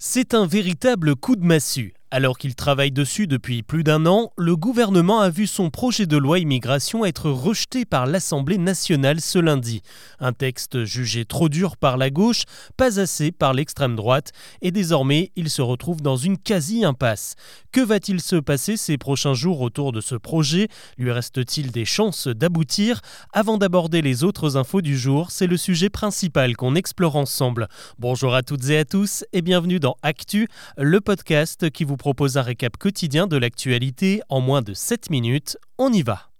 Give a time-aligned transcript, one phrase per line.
[0.00, 1.92] C'est un véritable coup de massue.
[2.10, 6.16] Alors qu'il travaille dessus depuis plus d'un an, le gouvernement a vu son projet de
[6.16, 9.82] loi immigration être rejeté par l'Assemblée nationale ce lundi.
[10.18, 12.44] Un texte jugé trop dur par la gauche,
[12.78, 14.32] pas assez par l'extrême droite,
[14.62, 17.34] et désormais il se retrouve dans une quasi-impasse.
[17.72, 20.68] Que va-t-il se passer ces prochains jours autour de ce projet?
[20.96, 23.02] Lui reste-t-il des chances d'aboutir?
[23.34, 27.68] Avant d'aborder les autres infos du jour, c'est le sujet principal qu'on explore ensemble.
[27.98, 30.48] Bonjour à toutes et à tous et bienvenue dans Actu,
[30.78, 35.58] le podcast qui vous propose un récap quotidien de l'actualité en moins de 7 minutes.
[35.76, 36.30] On y va.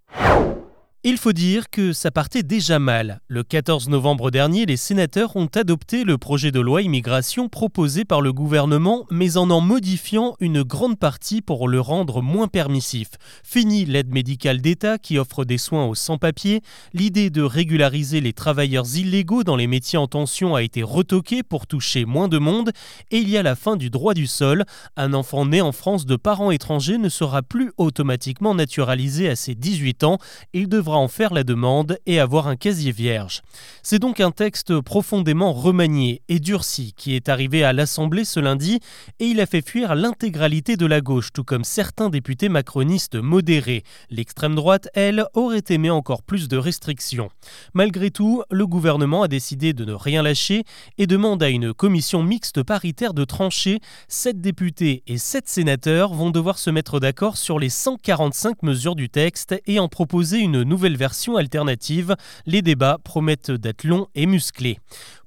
[1.04, 3.20] Il faut dire que ça partait déjà mal.
[3.28, 8.20] Le 14 novembre dernier, les sénateurs ont adopté le projet de loi immigration proposé par
[8.20, 13.10] le gouvernement, mais en en modifiant une grande partie pour le rendre moins permissif.
[13.44, 16.62] Fini l'aide médicale d'État qui offre des soins aux sans-papiers.
[16.92, 21.68] L'idée de régulariser les travailleurs illégaux dans les métiers en tension a été retoquée pour
[21.68, 22.72] toucher moins de monde.
[23.12, 24.64] Et il y a la fin du droit du sol.
[24.96, 29.54] Un enfant né en France de parents étrangers ne sera plus automatiquement naturalisé à ses
[29.54, 30.18] 18 ans.
[30.52, 33.42] Il devra en faire la demande et avoir un casier vierge.
[33.82, 38.80] C'est donc un texte profondément remanié et durci qui est arrivé à l'Assemblée ce lundi
[39.20, 43.84] et il a fait fuir l'intégralité de la gauche, tout comme certains députés macronistes modérés.
[44.10, 47.30] L'extrême droite, elle, aurait aimé encore plus de restrictions.
[47.74, 50.64] Malgré tout, le gouvernement a décidé de ne rien lâcher
[50.98, 53.80] et demande à une commission mixte paritaire de trancher.
[54.08, 59.08] Sept députés et sept sénateurs vont devoir se mettre d'accord sur les 145 mesures du
[59.08, 62.14] texte et en proposer une nouvelle version alternative,
[62.46, 64.78] les débats promettent d'être longs et musclés.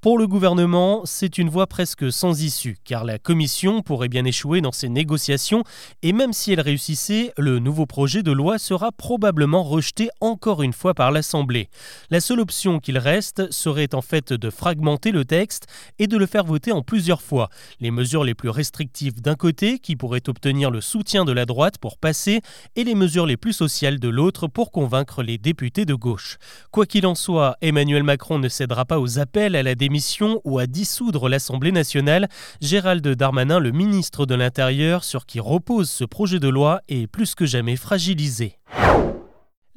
[0.02, 4.60] Pour le gouvernement, c'est une voie presque sans issue, car la Commission pourrait bien échouer
[4.60, 5.64] dans ses négociations,
[6.02, 10.74] et même si elle réussissait, le nouveau projet de loi sera probablement rejeté encore une
[10.74, 11.70] fois par l'Assemblée.
[12.10, 15.68] La seule option qu'il reste serait en fait de fragmenter le texte
[16.00, 17.50] et de le faire voter en plusieurs fois.
[17.80, 21.78] Les mesures les plus restrictives d'un côté, qui pourraient obtenir le soutien de la droite
[21.78, 22.42] pour passer,
[22.76, 26.38] et les mesures les plus sociales de l'autre pour convaincre les députés de gauche.
[26.72, 30.60] Quoi qu'il en soit, Emmanuel Macron ne cédera pas aux appels à la démission ou
[30.60, 32.30] à dissoudre l'Assemblée nationale,
[32.62, 37.36] Gérald Darmanin, le ministre de l'Intérieur, sur qui repose ce projet de loi, est plus
[37.36, 38.58] que jamais fragilisé.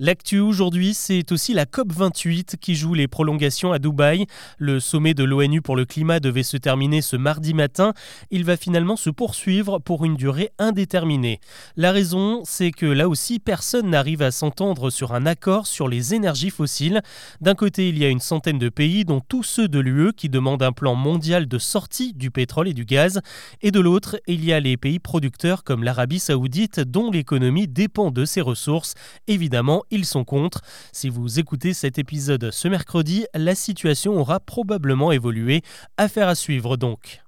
[0.00, 4.27] L'actu aujourd'hui, c'est aussi la COP28 qui joue les prolongations à Dubaï.
[4.59, 7.93] Le sommet de l'ONU pour le climat devait se terminer ce mardi matin.
[8.32, 11.38] Il va finalement se poursuivre pour une durée indéterminée.
[11.77, 16.12] La raison, c'est que là aussi, personne n'arrive à s'entendre sur un accord sur les
[16.12, 17.00] énergies fossiles.
[17.41, 20.28] D'un côté, il y a une centaine de pays, dont tous ceux de l'UE, qui
[20.28, 23.21] demandent un plan mondial de sortie du pétrole et du gaz.
[23.62, 28.11] Et de l'autre, il y a les pays producteurs comme l'Arabie saoudite, dont l'économie dépend
[28.11, 28.94] de ces ressources.
[29.28, 30.61] Évidemment, ils sont contre.
[30.93, 35.62] Si vous écoutez cet épisode ce mercredi, la situation aura probablement évolué.
[35.97, 37.24] Affaire à suivre donc.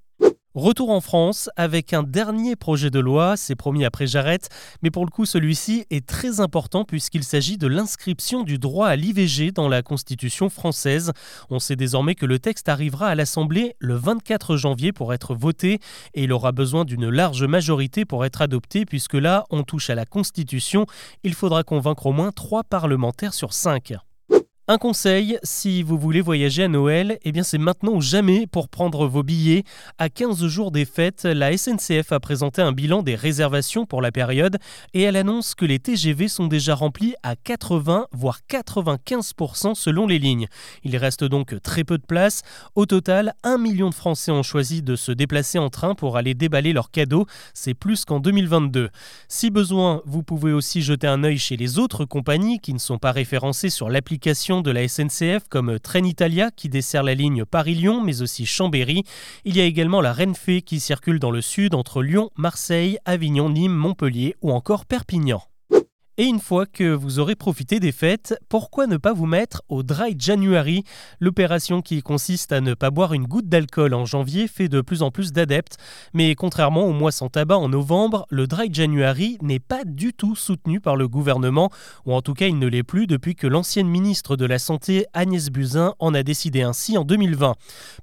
[0.57, 4.49] Retour en France avec un dernier projet de loi, c'est promis après j'arrête,
[4.81, 8.97] mais pour le coup celui-ci est très important puisqu'il s'agit de l'inscription du droit à
[8.97, 11.13] l'IVG dans la Constitution française.
[11.51, 15.79] On sait désormais que le texte arrivera à l'Assemblée le 24 janvier pour être voté
[16.15, 19.95] et il aura besoin d'une large majorité pour être adopté puisque là on touche à
[19.95, 20.87] la Constitution,
[21.23, 23.93] il faudra convaincre au moins trois parlementaires sur cinq.
[24.69, 28.69] Un conseil, si vous voulez voyager à Noël, eh bien c'est maintenant ou jamais pour
[28.69, 29.63] prendre vos billets.
[29.97, 34.11] À 15 jours des fêtes, la SNCF a présenté un bilan des réservations pour la
[34.11, 34.57] période
[34.93, 40.19] et elle annonce que les TGV sont déjà remplis à 80 voire 95% selon les
[40.19, 40.49] lignes.
[40.83, 42.43] Il reste donc très peu de place.
[42.75, 46.35] Au total, un million de Français ont choisi de se déplacer en train pour aller
[46.35, 47.27] déballer leurs cadeaux.
[47.55, 48.91] C'est plus qu'en 2022.
[49.29, 52.99] Si besoin, vous pouvez aussi jeter un œil chez les autres compagnies qui ne sont
[52.99, 58.23] pas référencées sur l'application de la SNCF comme Trenitalia qui dessert la ligne Paris-Lyon mais
[58.23, 59.05] aussi Chambéry.
[59.45, 63.51] Il y a également la Renfe qui circule dans le sud entre Lyon, Marseille, Avignon,
[63.51, 65.43] Nîmes, Montpellier ou encore Perpignan.
[66.19, 69.83] Et une fois que vous aurez profité des fêtes, pourquoi ne pas vous mettre au
[69.83, 70.83] Dry January
[71.21, 75.03] L'opération qui consiste à ne pas boire une goutte d'alcool en janvier fait de plus
[75.03, 75.77] en plus d'adeptes.
[76.15, 80.35] Mais contrairement au mois sans tabac en novembre, le Dry January n'est pas du tout
[80.35, 81.69] soutenu par le gouvernement,
[82.07, 85.05] ou en tout cas il ne l'est plus depuis que l'ancienne ministre de la Santé
[85.13, 87.57] Agnès Buzyn en a décidé ainsi en 2020.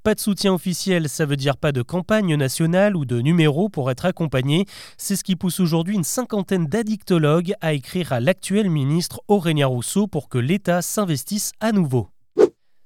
[0.04, 3.90] Pas de soutien officiel, ça veut dire pas de campagne nationale ou de numéro pour
[3.90, 4.68] être accompagné.
[5.00, 10.08] C'est ce qui pousse aujourd'hui une cinquantaine d'addictologues à écrire à l'actuel ministre Aurélien Rousseau
[10.08, 12.10] pour que l'État s'investisse à nouveau.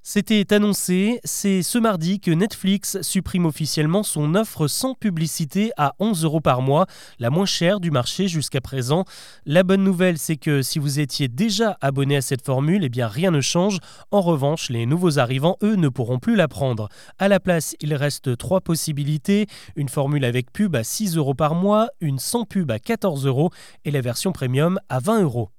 [0.09, 6.23] C'était annoncé, c'est ce mardi que Netflix supprime officiellement son offre sans publicité à 11
[6.23, 6.85] euros par mois,
[7.19, 9.03] la moins chère du marché jusqu'à présent.
[9.45, 13.09] La bonne nouvelle, c'est que si vous étiez déjà abonné à cette formule, eh bien
[13.09, 13.79] rien ne change.
[14.09, 16.87] En revanche, les nouveaux arrivants, eux, ne pourront plus la prendre.
[17.19, 19.45] À la place, il reste trois possibilités
[19.75, 23.49] une formule avec pub à 6 euros par mois, une sans pub à 14 euros
[23.83, 25.49] et la version premium à 20 euros.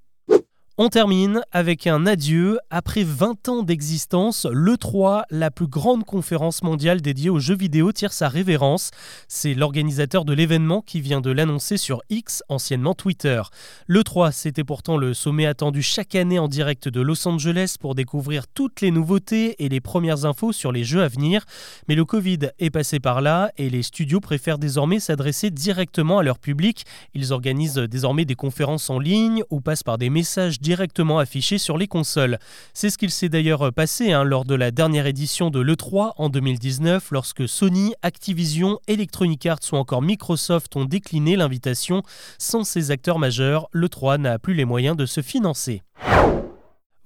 [0.81, 2.61] On termine avec un adieu.
[2.71, 8.13] Après 20 ans d'existence, l'E3, la plus grande conférence mondiale dédiée aux jeux vidéo, tire
[8.13, 8.93] sa révérence.
[9.27, 13.43] C'est l'organisateur de l'événement qui vient de l'annoncer sur X, anciennement Twitter.
[13.89, 18.47] L'E3, c'était pourtant le sommet attendu chaque année en direct de Los Angeles pour découvrir
[18.47, 21.45] toutes les nouveautés et les premières infos sur les jeux à venir.
[21.89, 26.23] Mais le Covid est passé par là et les studios préfèrent désormais s'adresser directement à
[26.23, 26.85] leur public.
[27.15, 31.79] Ils organisent désormais des conférences en ligne ou passent par des messages directement affiché sur
[31.79, 32.38] les consoles.
[32.75, 36.29] C'est ce qu'il s'est d'ailleurs passé hein, lors de la dernière édition de l'E3 en
[36.29, 42.03] 2019, lorsque Sony, Activision, Electronic Arts ou encore Microsoft ont décliné l'invitation.
[42.37, 45.81] Sans ces acteurs majeurs, l'E3 n'a plus les moyens de se financer.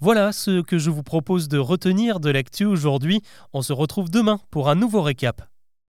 [0.00, 3.22] Voilà ce que je vous propose de retenir de l'actu aujourd'hui.
[3.52, 5.51] On se retrouve demain pour un nouveau récap.